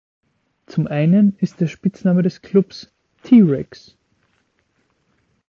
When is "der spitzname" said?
1.61-2.23